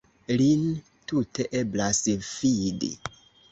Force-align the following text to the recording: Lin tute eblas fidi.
Lin 0.37 0.63
tute 1.11 1.47
eblas 1.61 2.01
fidi. 2.31 2.93